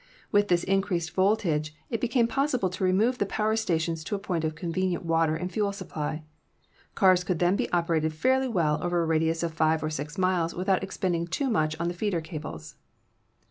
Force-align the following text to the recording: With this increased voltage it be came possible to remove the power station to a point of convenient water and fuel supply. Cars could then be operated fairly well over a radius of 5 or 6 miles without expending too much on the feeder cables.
With 0.31 0.47
this 0.47 0.63
increased 0.63 1.11
voltage 1.11 1.75
it 1.91 2.01
be 2.01 2.07
came 2.07 2.25
possible 2.27 2.71
to 2.71 2.83
remove 2.83 3.19
the 3.19 3.25
power 3.27 3.55
station 3.55 3.93
to 3.93 4.15
a 4.15 4.17
point 4.17 4.43
of 4.43 4.55
convenient 4.55 5.05
water 5.05 5.35
and 5.35 5.51
fuel 5.51 5.71
supply. 5.71 6.23
Cars 6.95 7.23
could 7.23 7.37
then 7.37 7.55
be 7.55 7.71
operated 7.71 8.11
fairly 8.11 8.47
well 8.47 8.83
over 8.83 9.03
a 9.03 9.05
radius 9.05 9.43
of 9.43 9.53
5 9.53 9.83
or 9.83 9.91
6 9.91 10.17
miles 10.17 10.55
without 10.55 10.81
expending 10.81 11.27
too 11.27 11.51
much 11.51 11.79
on 11.79 11.87
the 11.87 11.93
feeder 11.93 12.19
cables. 12.19 12.73